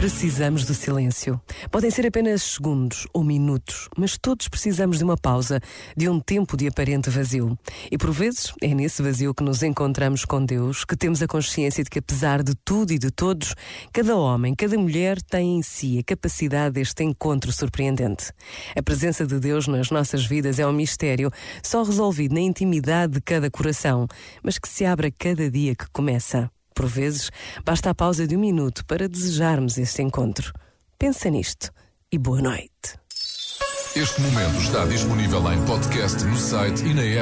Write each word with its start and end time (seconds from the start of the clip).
Precisamos 0.00 0.64
do 0.64 0.72
silêncio. 0.72 1.38
Podem 1.70 1.90
ser 1.90 2.06
apenas 2.06 2.42
segundos 2.42 3.06
ou 3.12 3.22
minutos, 3.22 3.86
mas 3.98 4.16
todos 4.16 4.48
precisamos 4.48 4.96
de 4.96 5.04
uma 5.04 5.14
pausa, 5.14 5.60
de 5.94 6.08
um 6.08 6.18
tempo 6.18 6.56
de 6.56 6.66
aparente 6.66 7.10
vazio. 7.10 7.54
E 7.92 7.98
por 7.98 8.10
vezes 8.10 8.50
é 8.62 8.74
nesse 8.74 9.02
vazio 9.02 9.34
que 9.34 9.42
nos 9.42 9.62
encontramos 9.62 10.24
com 10.24 10.42
Deus, 10.42 10.86
que 10.86 10.96
temos 10.96 11.20
a 11.20 11.26
consciência 11.26 11.84
de 11.84 11.90
que, 11.90 11.98
apesar 11.98 12.42
de 12.42 12.54
tudo 12.64 12.94
e 12.94 12.98
de 12.98 13.10
todos, 13.10 13.54
cada 13.92 14.16
homem, 14.16 14.54
cada 14.54 14.78
mulher 14.78 15.20
tem 15.20 15.58
em 15.58 15.62
si 15.62 15.98
a 15.98 16.02
capacidade 16.02 16.76
deste 16.76 17.04
encontro 17.04 17.52
surpreendente. 17.52 18.32
A 18.74 18.82
presença 18.82 19.26
de 19.26 19.38
Deus 19.38 19.68
nas 19.68 19.90
nossas 19.90 20.24
vidas 20.24 20.58
é 20.58 20.66
um 20.66 20.72
mistério, 20.72 21.30
só 21.62 21.82
resolvido 21.82 22.32
na 22.32 22.40
intimidade 22.40 23.12
de 23.12 23.20
cada 23.20 23.50
coração, 23.50 24.08
mas 24.42 24.58
que 24.58 24.66
se 24.66 24.82
abre 24.82 25.08
a 25.08 25.12
cada 25.12 25.50
dia 25.50 25.74
que 25.74 25.84
começa. 25.92 26.50
Por 26.80 26.88
vezes, 26.88 27.30
basta 27.62 27.90
a 27.90 27.94
pausa 27.94 28.26
de 28.26 28.34
um 28.34 28.40
minuto 28.40 28.86
para 28.86 29.06
desejarmos 29.06 29.76
este 29.76 30.00
encontro. 30.00 30.50
Pensa 30.98 31.28
nisto 31.28 31.70
e 32.10 32.16
boa 32.16 32.40
noite. 32.40 32.96
Este 33.94 34.18
momento 34.22 34.56
está 34.62 34.86
disponível 34.86 35.52
em 35.52 35.62
podcast 35.66 36.24
no 36.24 36.38
site 36.38 36.82
e 36.86 36.94
na 36.94 37.02
app. 37.02 37.18